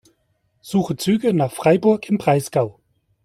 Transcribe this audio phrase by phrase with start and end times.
[0.61, 2.79] Suche Züge nach Freiburg im Breisgau.